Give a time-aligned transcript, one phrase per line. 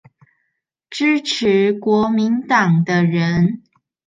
[0.89, 3.61] 支持國民黨的人